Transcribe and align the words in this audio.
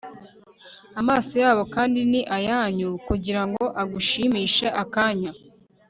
Amaso 0.99 1.33
yabo 1.43 1.63
kandi 1.75 1.99
ni 2.11 2.21
ayanyu 2.37 2.89
kugirango 3.07 3.63
agushimishe 3.81 4.67
akanya 4.83 5.31